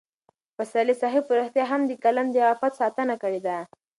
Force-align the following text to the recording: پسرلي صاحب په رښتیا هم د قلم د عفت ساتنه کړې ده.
پسرلي 0.57 0.95
صاحب 1.01 1.23
په 1.27 1.33
رښتیا 1.39 1.65
هم 1.71 1.81
د 1.85 1.91
قلم 2.03 2.27
د 2.31 2.37
عفت 2.51 2.71
ساتنه 2.81 3.15
کړې 3.23 3.39
ده. 3.47 3.57